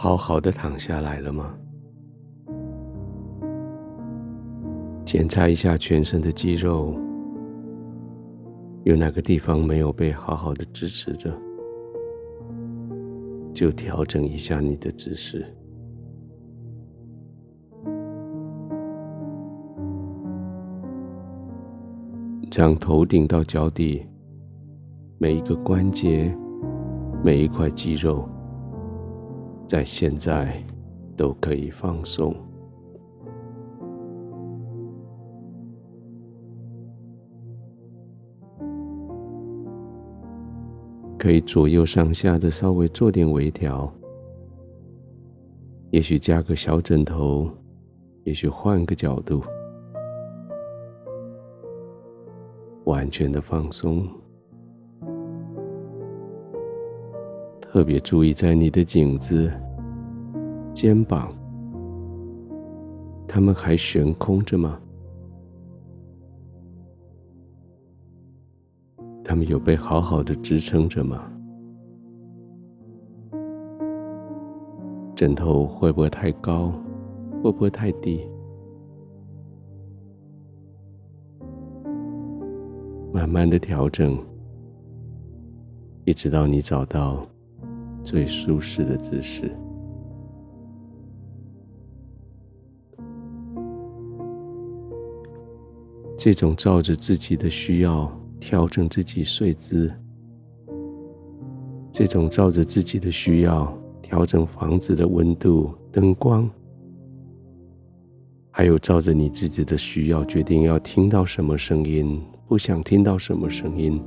[0.00, 1.52] 好好的躺下来了吗？
[5.04, 6.94] 检查一下全身的肌肉，
[8.84, 11.36] 有哪个地方没有被好好的支持着，
[13.52, 15.44] 就调整一下你的姿势，
[22.56, 24.06] 让头顶到脚底
[25.18, 26.32] 每一个关节、
[27.24, 28.24] 每一块肌肉。
[29.68, 30.64] 在现在
[31.14, 32.34] 都可以放松，
[41.18, 43.92] 可以左右上下的稍微做点微调，
[45.90, 47.46] 也许加个小枕头，
[48.24, 49.42] 也许换个角度，
[52.84, 54.08] 完全的放松。
[57.70, 59.52] 特别注意，在你的颈子、
[60.72, 61.30] 肩膀，
[63.26, 64.80] 它们还悬空着吗？
[69.22, 71.30] 它们有被好好的支撑着吗？
[75.14, 76.72] 枕头会不会太高？
[77.42, 78.26] 会不会太低？
[83.12, 84.18] 慢慢的调整，
[86.06, 87.22] 一直到你找到。
[88.02, 89.50] 最舒适的姿势。
[96.16, 98.10] 这种照着自己的需要
[98.40, 99.92] 调整自己睡姿，
[101.92, 103.72] 这种照着自己的需要
[104.02, 106.50] 调整房子的温度、灯光，
[108.50, 114.02] 还有照着你自己的需要决定要听到什么声音，不想听到什么声音，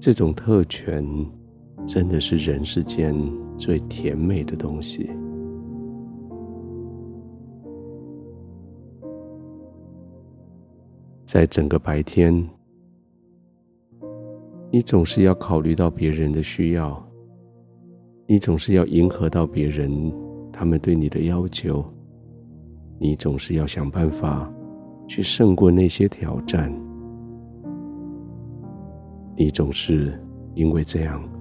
[0.00, 1.06] 这种特权。
[1.86, 3.14] 真的是人世间
[3.56, 5.10] 最甜美的东西。
[11.24, 12.46] 在整个白天，
[14.70, 17.02] 你总是要考虑到别人的需要，
[18.26, 20.12] 你总是要迎合到别人
[20.52, 21.84] 他们对你的要求，
[22.98, 24.52] 你总是要想办法
[25.06, 26.70] 去胜过那些挑战，
[29.36, 30.22] 你总是
[30.54, 31.31] 因为这样。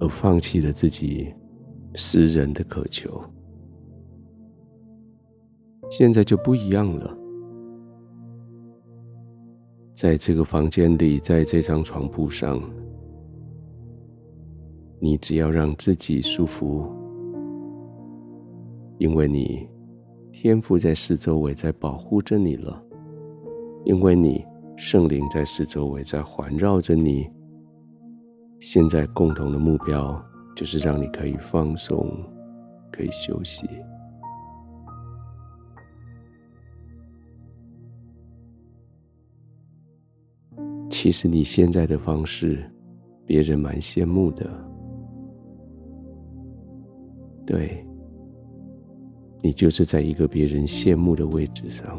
[0.00, 1.32] 而放弃了自己
[1.94, 3.22] 私人的渴求，
[5.90, 7.16] 现在就不一样了。
[9.92, 12.62] 在这个房间里，在这张床铺上，
[14.98, 16.90] 你只要让自己舒服，
[18.96, 19.68] 因为你
[20.32, 22.82] 天赋在四周围在保护着你了，
[23.84, 24.42] 因为你
[24.76, 27.30] 圣灵在四周围在环绕着你。
[28.60, 30.22] 现在共同的目标
[30.54, 32.14] 就是让你可以放松，
[32.92, 33.66] 可以休息。
[40.90, 42.70] 其实你现在的方式，
[43.24, 44.46] 别人蛮羡慕的。
[47.46, 47.82] 对，
[49.42, 51.98] 你就是在一个别人羡慕的位置上。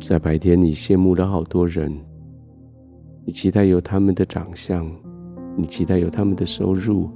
[0.00, 1.92] 在白天，你羡慕了好多人。
[3.24, 4.90] 你期待有他们的长相，
[5.56, 7.08] 你期待有他们的收入，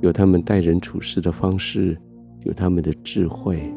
[0.00, 2.00] 有他们待人处事的方式，
[2.44, 3.70] 有他们的智慧。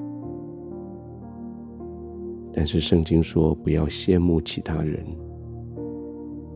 [2.53, 5.05] 但是圣经说，不要羡慕其他人，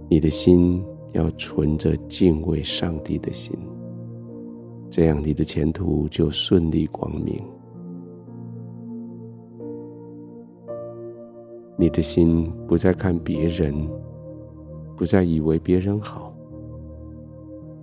[0.09, 0.81] 你的心
[1.11, 3.53] 要存着敬畏上帝的心，
[4.89, 7.37] 这样你的前途就顺利光明。
[11.77, 13.75] 你的心不再看别人。
[15.01, 16.31] 不再以为别人好。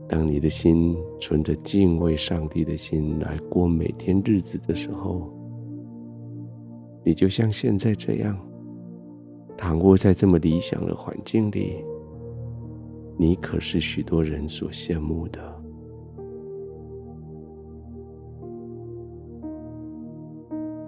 [0.08, 5.28] 当你的心存着敬畏上帝的心来过每天日子的时候，
[7.04, 8.38] 你就像现在这样，
[9.56, 11.84] 躺卧在这么理想的环境里，
[13.16, 15.40] 你可是许多人所羡慕的。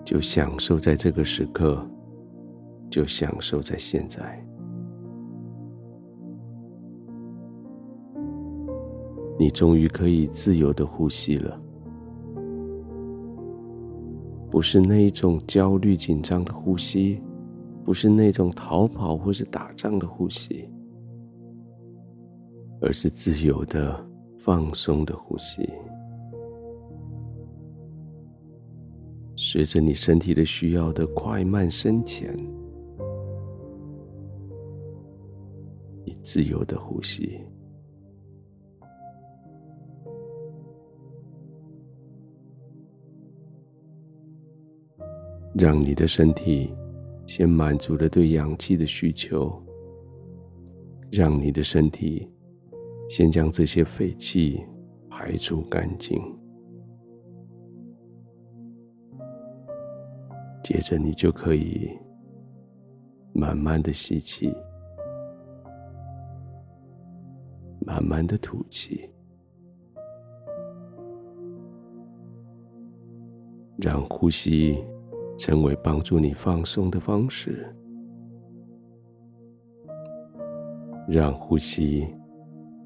[0.05, 1.85] 就享受在这个时刻，
[2.89, 4.41] 就享受在现在。
[9.41, 11.59] 你终于可以自由的呼吸了，
[14.51, 17.19] 不是那一种焦虑紧张的呼吸，
[17.83, 20.69] 不是那种逃跑或是打仗的呼吸，
[22.83, 24.07] 而是自由的
[24.37, 25.67] 放松的呼吸。
[29.37, 32.37] 随着你身体的需要的快慢深浅，
[36.05, 37.41] 你自由的呼吸。
[45.55, 46.73] 让你的身体
[47.27, 49.53] 先满足了对氧气的需求，
[51.11, 52.31] 让你的身体
[53.09, 54.65] 先将这些废气
[55.09, 56.21] 排出干净。
[60.63, 61.91] 接着，你就可以
[63.33, 64.55] 慢慢的吸气，
[67.85, 69.11] 慢慢的吐气，
[73.79, 74.79] 让呼吸
[75.41, 77.75] 成为帮助你放松的方式，
[81.09, 82.07] 让呼吸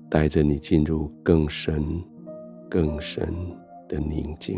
[0.08, 1.84] 带着你进入更深、
[2.70, 3.26] 更深
[3.88, 4.56] 的宁静。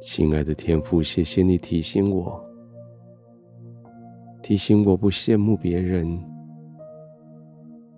[0.00, 2.40] 亲爱的天父，谢谢你提醒我，
[4.40, 6.06] 提醒我不羡慕别人，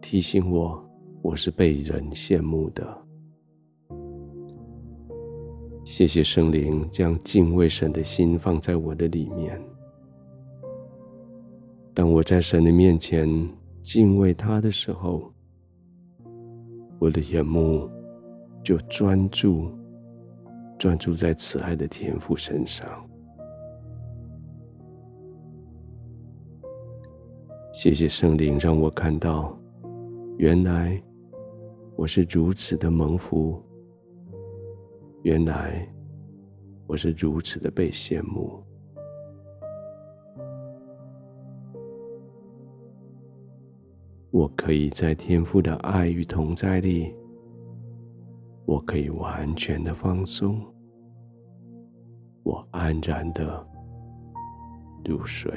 [0.00, 0.82] 提醒我
[1.22, 2.99] 我是被人羡慕的。
[5.84, 9.61] 谢谢圣灵将敬畏神的心放在我的里面。
[11.93, 13.28] 当我在神的面前
[13.82, 15.32] 敬畏他的时候，
[16.99, 17.88] 我的眼目
[18.62, 19.70] 就专注。
[20.78, 22.88] 专注在慈爱的天父身上。
[27.70, 29.55] 谢谢圣灵，让我看到，
[30.38, 30.99] 原来
[32.00, 33.62] 我是如此的蒙福，
[35.20, 35.87] 原来
[36.87, 38.64] 我是如此的被羡慕。
[44.31, 47.14] 我可以在天父的爱与同在里。
[48.64, 50.58] 我可以完全的放松，
[52.43, 53.69] 我安然的
[55.05, 55.52] 入睡。